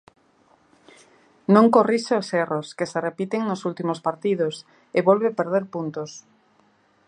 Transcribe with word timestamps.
Non 1.55 1.65
corrixe 1.75 2.13
os 2.21 2.27
erros 2.43 2.67
que 2.77 2.89
se 2.91 2.99
repiten 3.07 3.41
nos 3.45 3.61
últimos 3.69 3.99
partidos 4.07 4.55
e 4.97 4.99
volve 5.07 5.37
perder 5.39 5.63
puntos. 5.73 6.11